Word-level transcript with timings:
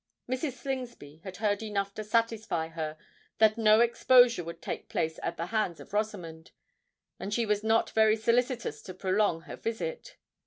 Mrs. 0.27 0.53
Slingsby 0.53 1.17
had 1.23 1.37
heard 1.37 1.61
enough 1.61 1.93
to 1.93 2.03
satisfy 2.03 2.69
her 2.69 2.97
that 3.37 3.55
no 3.55 3.81
exposure 3.81 4.43
would 4.43 4.59
take 4.59 4.89
place 4.89 5.19
at 5.21 5.37
the 5.37 5.45
hands 5.53 5.79
of 5.79 5.93
Rosamond; 5.93 6.49
and 7.19 7.31
she 7.31 7.45
was 7.45 7.63
not 7.63 7.91
very 7.91 8.15
solicitous 8.15 8.81
to 8.81 8.95
prolong 8.95 9.41
her 9.41 9.55
visit. 9.57 10.17